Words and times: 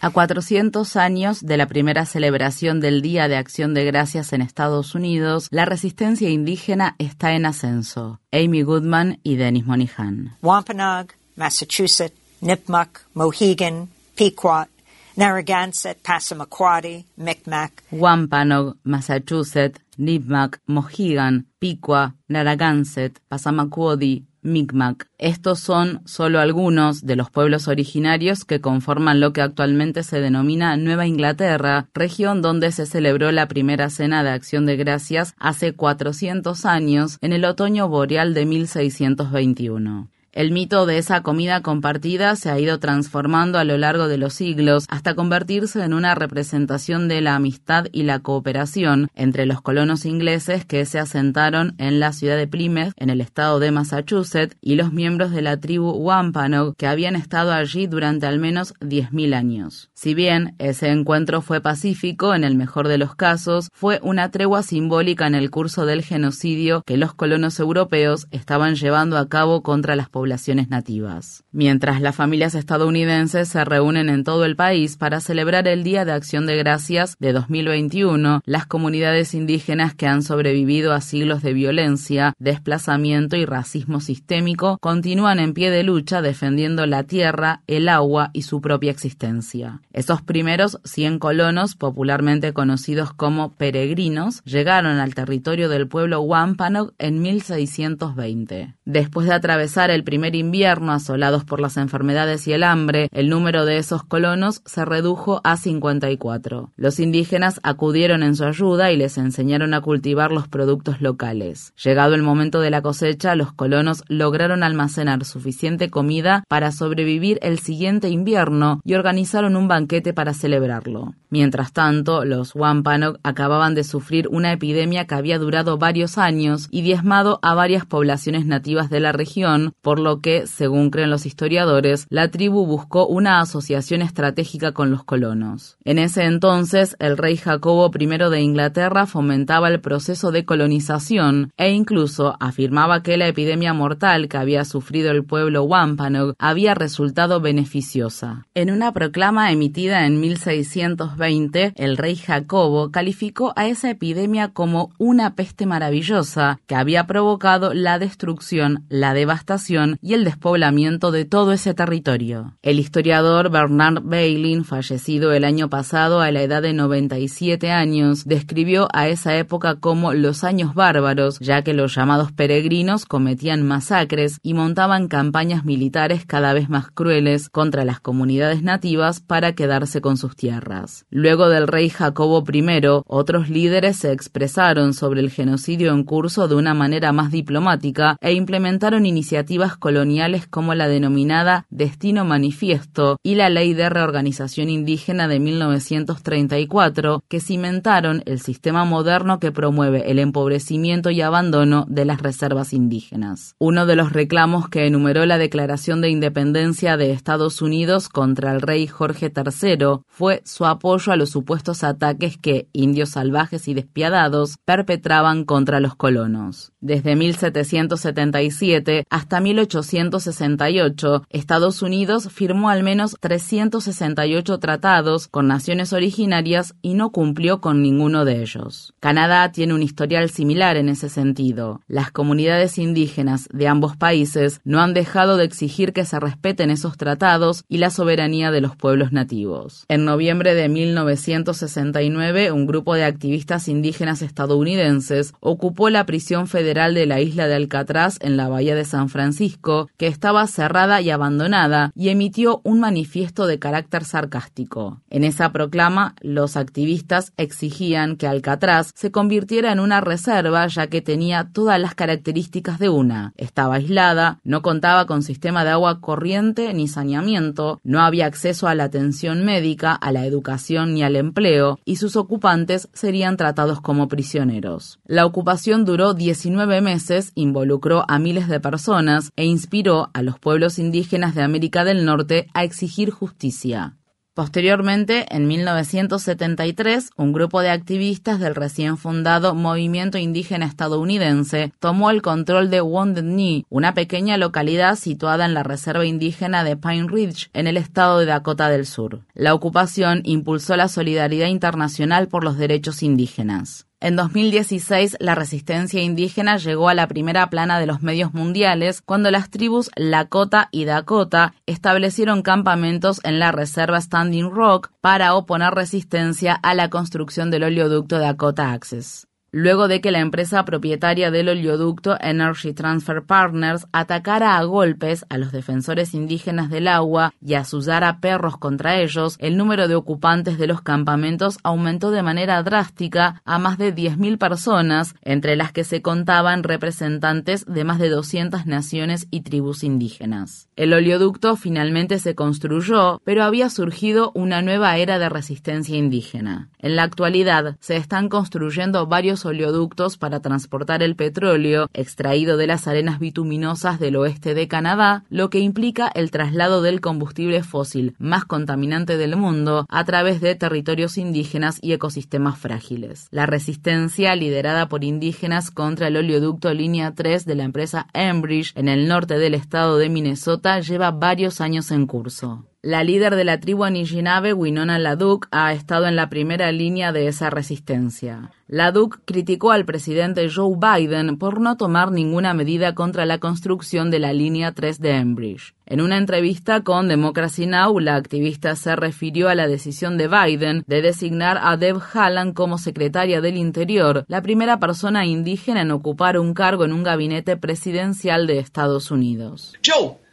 A 0.00 0.10
400 0.10 0.96
años 0.96 1.44
de 1.44 1.56
la 1.58 1.66
primera 1.66 2.06
celebración 2.06 2.80
del 2.80 3.02
Día 3.02 3.28
de 3.28 3.36
Acción 3.36 3.74
de 3.74 3.84
Gracias 3.84 4.32
en 4.32 4.40
Estados 4.40 4.94
Unidos, 4.94 5.48
la 5.50 5.66
resistencia 5.66 6.30
indígena 6.30 6.96
está 6.98 7.34
en 7.34 7.44
ascenso. 7.44 8.20
Amy 8.32 8.62
Goodman 8.62 9.20
y 9.22 9.36
Dennis 9.36 9.66
Monihan. 9.66 10.34
Wampanoag, 10.40 11.08
Massachusetts, 11.36 12.16
Nipmuc, 12.40 13.00
Mohegan, 13.12 13.90
Pequot, 14.16 14.68
Narragansett, 15.16 15.98
Passamaquoddy, 16.02 17.04
Micmac. 17.16 17.82
Wampanoag, 17.90 18.76
Massachusetts, 18.82 19.78
Nipmuc, 19.98 20.58
Mohegan, 20.66 21.44
Pequot, 21.60 22.12
Narragansett, 22.30 23.20
Passamaquoddy, 23.28 24.27
Mi'kmaq. 24.42 25.06
Estos 25.18 25.60
son 25.60 26.00
solo 26.04 26.40
algunos 26.40 27.02
de 27.02 27.16
los 27.16 27.30
pueblos 27.30 27.68
originarios 27.68 28.44
que 28.44 28.60
conforman 28.60 29.20
lo 29.20 29.32
que 29.32 29.42
actualmente 29.42 30.02
se 30.02 30.20
denomina 30.20 30.76
Nueva 30.76 31.06
Inglaterra, 31.06 31.88
región 31.94 32.42
donde 32.42 32.72
se 32.72 32.86
celebró 32.86 33.32
la 33.32 33.48
primera 33.48 33.90
cena 33.90 34.22
de 34.22 34.30
acción 34.30 34.66
de 34.66 34.76
gracias 34.76 35.34
hace 35.38 35.74
400 35.74 36.64
años 36.64 37.18
en 37.20 37.32
el 37.32 37.44
otoño 37.44 37.88
boreal 37.88 38.34
de 38.34 38.46
1621. 38.46 40.08
El 40.38 40.52
mito 40.52 40.86
de 40.86 40.98
esa 40.98 41.24
comida 41.24 41.62
compartida 41.62 42.36
se 42.36 42.48
ha 42.48 42.60
ido 42.60 42.78
transformando 42.78 43.58
a 43.58 43.64
lo 43.64 43.76
largo 43.76 44.06
de 44.06 44.18
los 44.18 44.34
siglos 44.34 44.84
hasta 44.88 45.16
convertirse 45.16 45.82
en 45.82 45.92
una 45.92 46.14
representación 46.14 47.08
de 47.08 47.20
la 47.20 47.34
amistad 47.34 47.86
y 47.90 48.04
la 48.04 48.20
cooperación 48.20 49.08
entre 49.16 49.46
los 49.46 49.60
colonos 49.62 50.04
ingleses 50.04 50.64
que 50.64 50.84
se 50.84 51.00
asentaron 51.00 51.74
en 51.78 51.98
la 51.98 52.12
ciudad 52.12 52.36
de 52.36 52.46
Plymouth, 52.46 52.92
en 52.98 53.10
el 53.10 53.20
estado 53.20 53.58
de 53.58 53.72
Massachusetts, 53.72 54.56
y 54.60 54.76
los 54.76 54.92
miembros 54.92 55.32
de 55.32 55.42
la 55.42 55.56
tribu 55.56 55.90
Wampanoag 55.90 56.76
que 56.76 56.86
habían 56.86 57.16
estado 57.16 57.50
allí 57.50 57.88
durante 57.88 58.26
al 58.26 58.38
menos 58.38 58.74
10.000 58.74 59.34
años. 59.34 59.90
Si 59.94 60.14
bien 60.14 60.54
ese 60.60 60.90
encuentro 60.90 61.42
fue 61.42 61.60
pacífico, 61.60 62.32
en 62.32 62.44
el 62.44 62.54
mejor 62.54 62.86
de 62.86 62.98
los 62.98 63.16
casos, 63.16 63.70
fue 63.72 63.98
una 64.04 64.30
tregua 64.30 64.62
simbólica 64.62 65.26
en 65.26 65.34
el 65.34 65.50
curso 65.50 65.84
del 65.84 66.04
genocidio 66.04 66.84
que 66.86 66.96
los 66.96 67.12
colonos 67.12 67.58
europeos 67.58 68.28
estaban 68.30 68.76
llevando 68.76 69.18
a 69.18 69.28
cabo 69.28 69.64
contra 69.64 69.96
las 69.96 70.08
poblaciones 70.08 70.27
nativas. 70.68 71.44
Mientras 71.52 72.00
las 72.00 72.16
familias 72.16 72.54
estadounidenses 72.54 73.48
se 73.48 73.64
reúnen 73.64 74.08
en 74.08 74.24
todo 74.24 74.44
el 74.44 74.56
país 74.56 74.96
para 74.96 75.20
celebrar 75.20 75.66
el 75.68 75.84
Día 75.84 76.04
de 76.04 76.12
Acción 76.12 76.46
de 76.46 76.56
Gracias 76.56 77.16
de 77.18 77.32
2021, 77.32 78.42
las 78.44 78.66
comunidades 78.66 79.34
indígenas 79.34 79.94
que 79.94 80.06
han 80.06 80.22
sobrevivido 80.22 80.92
a 80.92 81.00
siglos 81.00 81.42
de 81.42 81.52
violencia, 81.52 82.34
desplazamiento 82.38 83.36
y 83.36 83.44
racismo 83.44 84.00
sistémico 84.00 84.78
continúan 84.80 85.38
en 85.38 85.54
pie 85.54 85.70
de 85.70 85.82
lucha 85.82 86.22
defendiendo 86.22 86.86
la 86.86 87.04
tierra, 87.04 87.62
el 87.66 87.88
agua 87.88 88.30
y 88.32 88.42
su 88.42 88.60
propia 88.60 88.90
existencia. 88.90 89.80
Esos 89.92 90.22
primeros 90.22 90.78
100 90.84 91.18
colonos, 91.18 91.74
popularmente 91.74 92.52
conocidos 92.52 93.12
como 93.12 93.54
peregrinos, 93.54 94.42
llegaron 94.44 94.98
al 94.98 95.14
territorio 95.14 95.68
del 95.68 95.88
pueblo 95.88 96.20
Wampanoag 96.20 96.92
en 96.98 97.22
1620. 97.22 98.74
Después 98.84 99.26
de 99.26 99.34
atravesar 99.34 99.90
el 99.90 100.04
primer 100.08 100.34
invierno 100.34 100.92
asolados 100.92 101.44
por 101.44 101.60
las 101.60 101.76
enfermedades 101.76 102.48
y 102.48 102.54
el 102.54 102.62
hambre, 102.62 103.10
el 103.12 103.28
número 103.28 103.66
de 103.66 103.76
esos 103.76 104.04
colonos 104.04 104.62
se 104.64 104.86
redujo 104.86 105.42
a 105.44 105.58
54. 105.58 106.70
Los 106.76 106.98
indígenas 106.98 107.60
acudieron 107.62 108.22
en 108.22 108.34
su 108.34 108.44
ayuda 108.44 108.90
y 108.90 108.96
les 108.96 109.18
enseñaron 109.18 109.74
a 109.74 109.82
cultivar 109.82 110.32
los 110.32 110.48
productos 110.48 111.02
locales. 111.02 111.74
Llegado 111.84 112.14
el 112.14 112.22
momento 112.22 112.62
de 112.62 112.70
la 112.70 112.80
cosecha, 112.80 113.34
los 113.34 113.52
colonos 113.52 114.02
lograron 114.08 114.62
almacenar 114.62 115.26
suficiente 115.26 115.90
comida 115.90 116.42
para 116.48 116.72
sobrevivir 116.72 117.38
el 117.42 117.58
siguiente 117.58 118.08
invierno 118.08 118.80
y 118.86 118.94
organizaron 118.94 119.56
un 119.56 119.68
banquete 119.68 120.14
para 120.14 120.32
celebrarlo. 120.32 121.12
Mientras 121.28 121.74
tanto, 121.74 122.24
los 122.24 122.54
Wampanoag 122.54 123.18
acababan 123.22 123.74
de 123.74 123.84
sufrir 123.84 124.26
una 124.30 124.52
epidemia 124.52 125.06
que 125.06 125.16
había 125.16 125.38
durado 125.38 125.76
varios 125.76 126.16
años 126.16 126.68
y 126.70 126.80
diezmado 126.80 127.40
a 127.42 127.52
varias 127.52 127.84
poblaciones 127.84 128.46
nativas 128.46 128.88
de 128.88 129.00
la 129.00 129.12
región, 129.12 129.74
por 129.82 129.97
lo 130.04 130.20
que, 130.20 130.46
según 130.46 130.90
creen 130.90 131.10
los 131.10 131.26
historiadores, 131.26 132.06
la 132.10 132.30
tribu 132.30 132.66
buscó 132.66 133.06
una 133.06 133.40
asociación 133.40 134.02
estratégica 134.02 134.72
con 134.72 134.90
los 134.90 135.04
colonos. 135.04 135.76
En 135.84 135.98
ese 135.98 136.24
entonces, 136.24 136.96
el 136.98 137.16
rey 137.16 137.36
Jacobo 137.36 137.90
I 137.98 138.06
de 138.06 138.40
Inglaterra 138.40 139.06
fomentaba 139.06 139.68
el 139.68 139.80
proceso 139.80 140.32
de 140.32 140.44
colonización 140.44 141.52
e 141.56 141.70
incluso 141.70 142.36
afirmaba 142.40 143.02
que 143.02 143.16
la 143.16 143.28
epidemia 143.28 143.72
mortal 143.72 144.28
que 144.28 144.36
había 144.36 144.64
sufrido 144.64 145.10
el 145.10 145.24
pueblo 145.24 145.64
Wampanoag 145.64 146.34
había 146.38 146.74
resultado 146.74 147.40
beneficiosa. 147.40 148.46
En 148.54 148.70
una 148.70 148.92
proclama 148.92 149.50
emitida 149.52 150.06
en 150.06 150.20
1620, 150.20 151.72
el 151.76 151.96
rey 151.96 152.16
Jacobo 152.16 152.90
calificó 152.90 153.52
a 153.56 153.66
esa 153.66 153.90
epidemia 153.90 154.48
como 154.48 154.92
una 154.98 155.34
peste 155.34 155.66
maravillosa 155.66 156.60
que 156.66 156.74
había 156.74 157.06
provocado 157.06 157.74
la 157.74 157.98
destrucción, 157.98 158.84
la 158.88 159.14
devastación 159.14 159.87
y 160.02 160.14
el 160.14 160.24
despoblamiento 160.24 161.10
de 161.10 161.24
todo 161.24 161.52
ese 161.52 161.72
territorio. 161.72 162.56
El 162.62 162.78
historiador 162.78 163.50
Bernard 163.50 164.02
Bailyn, 164.02 164.64
fallecido 164.64 165.32
el 165.32 165.44
año 165.44 165.70
pasado 165.70 166.20
a 166.20 166.30
la 166.30 166.42
edad 166.42 166.62
de 166.62 166.72
97 166.72 167.70
años, 167.70 168.24
describió 168.26 168.88
a 168.92 169.08
esa 169.08 169.36
época 169.36 169.76
como 169.76 170.12
los 170.12 170.44
años 170.44 170.74
bárbaros, 170.74 171.38
ya 171.38 171.62
que 171.62 171.72
los 171.72 171.94
llamados 171.94 172.32
peregrinos 172.32 173.06
cometían 173.06 173.66
masacres 173.66 174.38
y 174.42 174.54
montaban 174.54 175.08
campañas 175.08 175.64
militares 175.64 176.24
cada 176.26 176.52
vez 176.52 176.68
más 176.68 176.90
crueles 176.90 177.48
contra 177.48 177.84
las 177.84 178.00
comunidades 178.00 178.62
nativas 178.62 179.20
para 179.20 179.54
quedarse 179.54 180.00
con 180.00 180.16
sus 180.16 180.36
tierras. 180.36 181.06
Luego 181.10 181.48
del 181.48 181.66
rey 181.66 181.88
Jacobo 181.88 182.44
I, 182.52 182.68
otros 183.06 183.48
líderes 183.48 183.96
se 183.96 184.12
expresaron 184.12 184.94
sobre 184.94 185.20
el 185.20 185.30
genocidio 185.30 185.92
en 185.92 186.04
curso 186.04 186.48
de 186.48 186.54
una 186.54 186.74
manera 186.74 187.12
más 187.12 187.30
diplomática 187.30 188.16
e 188.20 188.32
implementaron 188.32 189.06
iniciativas 189.06 189.76
coloniales 189.78 190.46
como 190.46 190.74
la 190.74 190.88
denominada 190.88 191.66
Destino 191.70 192.24
Manifiesto 192.24 193.16
y 193.22 193.34
la 193.36 193.48
Ley 193.48 193.74
de 193.74 193.88
Reorganización 193.88 194.68
Indígena 194.68 195.28
de 195.28 195.40
1934, 195.40 197.22
que 197.28 197.40
cimentaron 197.40 198.22
el 198.26 198.40
sistema 198.40 198.84
moderno 198.84 199.38
que 199.38 199.52
promueve 199.52 200.10
el 200.10 200.18
empobrecimiento 200.18 201.10
y 201.10 201.20
abandono 201.20 201.86
de 201.88 202.04
las 202.04 202.20
reservas 202.20 202.72
indígenas. 202.72 203.54
Uno 203.58 203.86
de 203.86 203.96
los 203.96 204.12
reclamos 204.12 204.68
que 204.68 204.86
enumeró 204.86 205.26
la 205.26 205.38
Declaración 205.38 206.00
de 206.00 206.10
Independencia 206.10 206.96
de 206.96 207.12
Estados 207.12 207.62
Unidos 207.62 208.08
contra 208.08 208.52
el 208.52 208.60
rey 208.60 208.86
Jorge 208.86 209.32
III 209.34 210.00
fue 210.08 210.42
su 210.44 210.66
apoyo 210.66 211.12
a 211.12 211.16
los 211.16 211.30
supuestos 211.30 211.84
ataques 211.84 212.36
que 212.36 212.68
indios 212.72 213.10
salvajes 213.10 213.68
y 213.68 213.74
despiadados 213.74 214.56
perpetraban 214.64 215.44
contra 215.44 215.80
los 215.80 215.94
colonos. 215.94 216.72
Desde 216.80 217.16
1777 217.16 219.04
hasta 219.10 219.40
1800 219.40 219.67
1868, 219.68 221.24
Estados 221.28 221.82
Unidos 221.82 222.28
firmó 222.32 222.70
al 222.70 222.82
menos 222.82 223.16
368 223.20 224.58
tratados 224.58 225.28
con 225.28 225.46
naciones 225.46 225.92
originarias 225.92 226.74
y 226.80 226.94
no 226.94 227.10
cumplió 227.10 227.60
con 227.60 227.82
ninguno 227.82 228.24
de 228.24 228.42
ellos. 228.42 228.94
Canadá 229.00 229.52
tiene 229.52 229.74
un 229.74 229.82
historial 229.82 230.30
similar 230.30 230.76
en 230.76 230.88
ese 230.88 231.08
sentido. 231.08 231.82
Las 231.86 232.10
comunidades 232.10 232.78
indígenas 232.78 233.48
de 233.52 233.68
ambos 233.68 233.96
países 233.96 234.60
no 234.64 234.80
han 234.80 234.94
dejado 234.94 235.36
de 235.36 235.44
exigir 235.44 235.92
que 235.92 236.04
se 236.04 236.18
respeten 236.18 236.70
esos 236.70 236.96
tratados 236.96 237.64
y 237.68 237.78
la 237.78 237.90
soberanía 237.90 238.50
de 238.50 238.60
los 238.60 238.76
pueblos 238.76 239.12
nativos. 239.12 239.84
En 239.88 240.04
noviembre 240.04 240.54
de 240.54 240.68
1969, 240.68 242.52
un 242.52 242.66
grupo 242.66 242.94
de 242.94 243.04
activistas 243.04 243.68
indígenas 243.68 244.22
estadounidenses 244.22 245.34
ocupó 245.40 245.90
la 245.90 246.06
prisión 246.06 246.46
federal 246.46 246.94
de 246.94 247.06
la 247.06 247.20
isla 247.20 247.46
de 247.46 247.54
Alcatraz 247.54 248.18
en 248.20 248.36
la 248.36 248.48
bahía 248.48 248.74
de 248.74 248.84
San 248.84 249.08
Francisco 249.08 249.57
que 249.96 250.06
estaba 250.06 250.46
cerrada 250.46 251.00
y 251.00 251.10
abandonada 251.10 251.92
y 251.94 252.08
emitió 252.08 252.60
un 252.64 252.80
manifiesto 252.80 253.46
de 253.46 253.58
carácter 253.58 254.04
sarcástico. 254.04 255.00
En 255.10 255.24
esa 255.24 255.52
proclama, 255.52 256.14
los 256.20 256.56
activistas 256.56 257.32
exigían 257.36 258.16
que 258.16 258.26
Alcatraz 258.26 258.92
se 258.94 259.10
convirtiera 259.10 259.72
en 259.72 259.80
una 259.80 260.00
reserva 260.00 260.66
ya 260.66 260.86
que 260.86 261.02
tenía 261.02 261.50
todas 261.52 261.80
las 261.80 261.94
características 261.94 262.78
de 262.78 262.88
una. 262.88 263.32
Estaba 263.36 263.76
aislada, 263.76 264.40
no 264.44 264.62
contaba 264.62 265.06
con 265.06 265.22
sistema 265.22 265.64
de 265.64 265.70
agua 265.70 266.00
corriente 266.00 266.72
ni 266.74 266.88
saneamiento, 266.88 267.80
no 267.84 268.00
había 268.00 268.26
acceso 268.26 268.68
a 268.68 268.74
la 268.74 268.84
atención 268.84 269.44
médica, 269.44 269.92
a 269.92 270.12
la 270.12 270.24
educación 270.24 270.94
ni 270.94 271.02
al 271.02 271.16
empleo, 271.16 271.78
y 271.84 271.96
sus 271.96 272.16
ocupantes 272.16 272.88
serían 272.92 273.36
tratados 273.36 273.80
como 273.80 274.08
prisioneros. 274.08 274.98
La 275.06 275.26
ocupación 275.26 275.84
duró 275.84 276.14
19 276.14 276.80
meses, 276.80 277.32
involucró 277.34 278.04
a 278.08 278.18
miles 278.18 278.48
de 278.48 278.60
personas 278.60 279.32
e 279.36 279.44
inspiró 279.48 280.10
a 280.14 280.22
los 280.22 280.38
pueblos 280.38 280.78
indígenas 280.78 281.34
de 281.34 281.42
América 281.42 281.84
del 281.84 282.04
Norte 282.04 282.46
a 282.54 282.64
exigir 282.64 283.10
justicia. 283.10 283.98
Posteriormente, 284.38 285.26
en 285.34 285.48
1973, 285.48 287.10
un 287.16 287.32
grupo 287.32 287.60
de 287.60 287.70
activistas 287.70 288.38
del 288.38 288.54
recién 288.54 288.96
fundado 288.96 289.56
Movimiento 289.56 290.16
Indígena 290.16 290.64
Estadounidense 290.64 291.72
tomó 291.80 292.10
el 292.10 292.22
control 292.22 292.70
de 292.70 292.80
Wounded 292.80 293.24
Knee, 293.24 293.64
una 293.68 293.94
pequeña 293.94 294.36
localidad 294.36 294.94
situada 294.94 295.44
en 295.44 295.54
la 295.54 295.64
reserva 295.64 296.06
indígena 296.06 296.62
de 296.62 296.76
Pine 296.76 297.08
Ridge, 297.08 297.50
en 297.52 297.66
el 297.66 297.76
estado 297.76 298.20
de 298.20 298.26
Dakota 298.26 298.68
del 298.68 298.86
Sur. 298.86 299.22
La 299.34 299.54
ocupación 299.54 300.20
impulsó 300.22 300.76
la 300.76 300.86
solidaridad 300.86 301.48
internacional 301.48 302.28
por 302.28 302.44
los 302.44 302.58
derechos 302.58 303.02
indígenas. 303.02 303.87
En 304.00 304.14
2016, 304.14 305.16
la 305.18 305.34
resistencia 305.34 306.00
indígena 306.00 306.56
llegó 306.56 306.88
a 306.88 306.94
la 306.94 307.08
primera 307.08 307.50
plana 307.50 307.80
de 307.80 307.86
los 307.86 308.00
medios 308.00 308.32
mundiales 308.32 309.02
cuando 309.02 309.32
las 309.32 309.50
tribus 309.50 309.90
Lakota 309.96 310.68
y 310.70 310.84
Dakota 310.84 311.54
establecieron 311.66 312.42
campamentos 312.42 313.20
en 313.24 313.40
la 313.40 313.50
reserva 313.50 314.00
Standing 314.00 314.50
Rock 314.52 314.92
para 315.00 315.34
oponer 315.34 315.74
resistencia 315.74 316.54
a 316.54 316.74
la 316.74 316.90
construcción 316.90 317.50
del 317.50 317.64
oleoducto 317.64 318.20
Dakota 318.20 318.72
Access 318.72 319.28
luego 319.50 319.88
de 319.88 320.00
que 320.00 320.10
la 320.10 320.20
empresa 320.20 320.64
propietaria 320.64 321.30
del 321.30 321.48
oleoducto 321.48 322.16
Energy 322.20 322.72
Transfer 322.72 323.22
Partners 323.22 323.86
atacara 323.92 324.56
a 324.56 324.64
golpes 324.64 325.24
a 325.28 325.38
los 325.38 325.52
defensores 325.52 326.14
indígenas 326.14 326.70
del 326.70 326.88
agua 326.88 327.32
y 327.40 327.54
azullara 327.54 328.20
perros 328.20 328.56
contra 328.58 329.00
ellos, 329.00 329.36
el 329.38 329.56
número 329.56 329.88
de 329.88 329.94
ocupantes 329.94 330.58
de 330.58 330.66
los 330.66 330.82
campamentos 330.82 331.58
aumentó 331.62 332.10
de 332.10 332.22
manera 332.22 332.62
drástica 332.62 333.42
a 333.44 333.58
más 333.58 333.78
de 333.78 333.94
10.000 333.94 334.38
personas, 334.38 335.14
entre 335.22 335.56
las 335.56 335.72
que 335.72 335.84
se 335.84 336.02
contaban 336.02 336.62
representantes 336.62 337.64
de 337.66 337.84
más 337.84 337.98
de 337.98 338.10
200 338.10 338.66
naciones 338.66 339.26
y 339.30 339.42
tribus 339.42 339.82
indígenas. 339.82 340.68
El 340.76 340.92
oleoducto 340.92 341.56
finalmente 341.56 342.18
se 342.18 342.34
construyó, 342.34 343.20
pero 343.24 343.44
había 343.44 343.70
surgido 343.70 344.32
una 344.34 344.62
nueva 344.62 344.96
era 344.96 345.18
de 345.18 345.28
resistencia 345.28 345.96
indígena. 345.96 346.68
En 346.78 346.96
la 346.96 347.02
actualidad 347.02 347.76
se 347.80 347.96
están 347.96 348.28
construyendo 348.28 349.06
varios 349.06 349.37
oleoductos 349.44 350.18
para 350.18 350.40
transportar 350.40 351.02
el 351.02 351.16
petróleo 351.16 351.88
extraído 351.92 352.56
de 352.56 352.66
las 352.66 352.88
arenas 352.88 353.18
bituminosas 353.18 353.98
del 353.98 354.16
oeste 354.16 354.54
de 354.54 354.68
Canadá, 354.68 355.24
lo 355.28 355.50
que 355.50 355.60
implica 355.60 356.08
el 356.08 356.30
traslado 356.30 356.82
del 356.82 357.00
combustible 357.00 357.62
fósil 357.62 358.14
más 358.18 358.44
contaminante 358.44 359.16
del 359.16 359.36
mundo 359.36 359.86
a 359.88 360.04
través 360.04 360.40
de 360.40 360.54
territorios 360.54 361.18
indígenas 361.18 361.78
y 361.82 361.92
ecosistemas 361.92 362.58
frágiles. 362.58 363.28
La 363.30 363.46
resistencia 363.46 364.34
liderada 364.36 364.88
por 364.88 365.04
indígenas 365.04 365.70
contra 365.70 366.08
el 366.08 366.16
oleoducto 366.16 366.72
línea 366.72 367.14
3 367.14 367.44
de 367.44 367.54
la 367.54 367.64
empresa 367.64 368.06
Enbridge 368.12 368.72
en 368.74 368.88
el 368.88 369.08
norte 369.08 369.38
del 369.38 369.54
estado 369.54 369.98
de 369.98 370.08
Minnesota 370.08 370.80
lleva 370.80 371.10
varios 371.10 371.60
años 371.60 371.90
en 371.90 372.06
curso. 372.06 372.64
La 372.82 373.02
líder 373.02 373.34
de 373.34 373.42
la 373.42 373.58
tribu 373.58 373.82
Anishinaabe, 373.82 374.52
Winona 374.52 375.00
LaDuke, 375.00 375.48
ha 375.50 375.72
estado 375.72 376.06
en 376.06 376.14
la 376.14 376.30
primera 376.30 376.70
línea 376.70 377.10
de 377.10 377.26
esa 377.26 377.50
resistencia. 377.50 378.52
LaDuke 378.68 379.18
criticó 379.24 379.72
al 379.72 379.84
presidente 379.84 380.48
Joe 380.48 380.76
Biden 380.76 381.38
por 381.38 381.60
no 381.60 381.76
tomar 381.76 382.12
ninguna 382.12 382.54
medida 382.54 382.94
contra 382.94 383.26
la 383.26 383.38
construcción 383.38 384.12
de 384.12 384.20
la 384.20 384.32
línea 384.32 384.70
3 384.74 385.00
de 385.00 385.10
Enbridge. 385.16 385.74
En 385.86 386.00
una 386.00 386.18
entrevista 386.18 386.84
con 386.84 387.08
Democracy 387.08 387.66
Now, 387.66 387.98
la 387.98 388.14
activista 388.14 388.76
se 388.76 388.94
refirió 388.94 389.48
a 389.48 389.56
la 389.56 389.66
decisión 389.66 390.16
de 390.16 390.28
Biden 390.28 390.84
de 390.86 391.02
designar 391.02 391.58
a 391.60 391.76
Deb 391.76 391.96
Haaland 392.14 392.54
como 392.54 392.78
secretaria 392.78 393.40
del 393.40 393.56
Interior, 393.56 394.24
la 394.28 394.40
primera 394.40 394.78
persona 394.78 395.26
indígena 395.26 395.82
en 395.82 395.90
ocupar 395.90 396.38
un 396.38 396.54
cargo 396.54 396.84
en 396.84 396.92
un 396.92 397.02
gabinete 397.02 397.56
presidencial 397.56 398.46
de 398.46 398.60
Estados 398.60 399.10
Unidos. 399.10 399.74
Joe. 399.84 400.27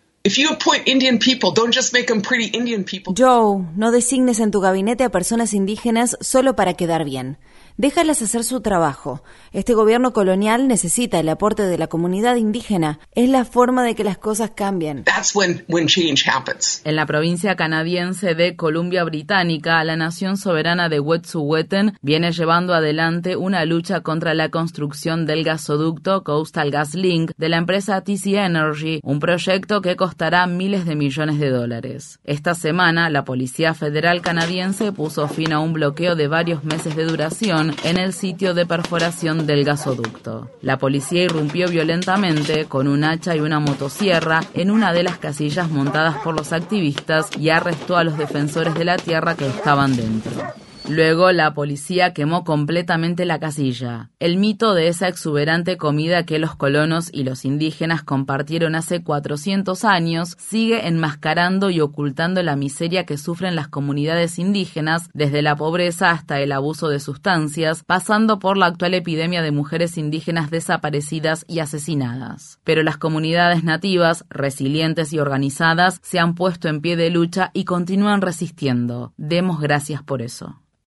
Joe, 3.16 3.64
no 3.76 3.92
designes 3.92 4.40
en 4.40 4.50
tu 4.50 4.60
gabinete 4.60 5.04
a 5.04 5.12
personas 5.12 5.54
indígenas 5.54 6.18
solo 6.20 6.56
para 6.56 6.74
quedar 6.74 7.06
bien. 7.06 7.38
Déjalas 7.78 8.22
hacer 8.22 8.46
su 8.46 8.62
trabajo. 8.62 9.22
Este 9.52 9.74
gobierno 9.74 10.14
colonial 10.14 10.70
necesita 10.70 11.20
el 11.20 11.28
aporte 11.28 11.64
de 11.64 11.78
la 11.78 11.88
comunidad 11.88 12.38
indígena. 12.38 13.00
Es 13.12 13.30
la 13.30 13.44
forma 13.44 13.84
de 13.84 13.96
que 13.96 14.06
las 14.06 14.18
cosas 14.18 14.52
cambien. 14.56 15.04
En 16.86 16.96
la 16.96 17.06
provincia 17.06 17.58
canadiense 17.58 18.34
de 18.34 18.56
Columbia 18.56 19.04
Británica, 19.04 19.84
la 19.84 19.98
nación 19.98 20.38
soberana 20.38 20.88
de 20.88 21.02
Wet'suwet'en 21.02 21.98
viene 22.02 22.32
llevando 22.32 22.74
adelante 22.74 23.36
una 23.36 23.66
lucha 23.66 24.00
contra 24.00 24.34
la 24.34 24.50
construcción 24.50 25.26
del 25.26 25.44
gasoducto 25.44 26.24
Coastal 26.24 26.72
Gas 26.72 26.96
Link 26.96 27.32
de 27.38 27.50
la 27.50 27.58
empresa 27.58 28.02
TC 28.02 28.36
Energy, 28.36 29.02
un 29.04 29.20
proyecto 29.20 29.82
que 29.82 29.98
costará 30.16 30.48
miles 30.48 30.86
de 30.86 30.96
millones 30.96 31.40
de 31.40 31.50
dólares. 31.50 32.20
Esta 32.24 32.54
semana, 32.54 33.10
la 33.10 33.26
Policía 33.26 33.74
Federal 33.74 34.22
canadiense 34.22 34.94
puso 34.94 35.28
fin 35.28 35.52
a 35.52 35.60
un 35.60 35.74
bloqueo 35.74 36.16
de 36.16 36.30
varios 36.30 36.64
meses 36.64 36.96
de 36.96 37.04
duración 37.04 37.76
en 37.84 37.98
el 37.98 38.14
sitio 38.14 38.54
de 38.54 38.66
perforación 38.66 39.46
del 39.46 39.66
gasoducto. 39.66 40.50
La 40.62 40.78
policía 40.78 41.26
irrumpió 41.26 41.68
violentamente 41.68 42.64
con 42.64 42.88
un 42.88 43.04
hacha 43.04 43.36
y 43.36 43.42
una 43.42 43.60
motosierra 43.60 44.40
en 44.54 44.72
una 44.72 44.94
de 44.94 45.04
las 45.04 45.18
casillas 45.18 45.70
montadas 45.70 46.16
por 46.24 46.34
los 46.34 46.54
activistas 46.54 47.30
y 47.38 47.50
arrestó 47.50 47.98
a 47.98 48.06
los 48.06 48.18
defensores 48.18 48.74
de 48.76 48.86
la 48.86 48.96
tierra 48.96 49.36
que 49.36 49.48
estaban 49.48 49.98
dentro. 49.98 50.65
Luego 50.88 51.32
la 51.32 51.56
policía 51.56 52.14
quemó 52.14 52.44
completamente 52.44 53.26
la 53.26 53.40
casilla. 53.40 54.12
El 54.20 54.38
mito 54.38 54.76
de 54.76 54.88
esa 54.88 55.08
exuberante 55.08 55.78
comida 55.78 56.28
que 56.28 56.38
los 56.38 56.56
colonos 56.56 57.10
y 57.12 57.24
los 57.24 57.44
indígenas 57.44 58.04
compartieron 58.04 58.76
hace 58.76 59.02
400 59.02 59.84
años 59.84 60.36
sigue 60.38 60.88
enmascarando 60.88 61.72
y 61.72 61.82
ocultando 61.82 62.44
la 62.44 62.56
miseria 62.56 63.08
que 63.08 63.18
sufren 63.18 63.56
las 63.56 63.68
comunidades 63.68 64.38
indígenas, 64.38 65.10
desde 65.14 65.42
la 65.42 65.56
pobreza 65.56 66.12
hasta 66.12 66.40
el 66.40 66.52
abuso 66.52 66.88
de 66.88 67.00
sustancias, 67.00 67.84
pasando 67.84 68.38
por 68.38 68.56
la 68.56 68.68
actual 68.68 68.94
epidemia 68.94 69.42
de 69.42 69.52
mujeres 69.52 69.98
indígenas 69.98 70.52
desaparecidas 70.52 71.46
y 71.48 71.60
asesinadas. 71.60 72.60
Pero 72.64 72.84
las 72.84 72.98
comunidades 72.98 73.64
nativas, 73.64 74.24
resilientes 74.30 75.14
y 75.14 75.20
organizadas, 75.20 76.00
se 76.04 76.20
han 76.20 76.36
puesto 76.36 76.70
en 76.70 76.82
pie 76.82 76.96
de 76.96 77.10
lucha 77.10 77.50
y 77.56 77.66
continúan 77.66 78.22
resistiendo. 78.22 79.14
Demos 79.18 79.60
gracias 79.60 80.04
por 80.04 80.22
eso. 80.22 80.62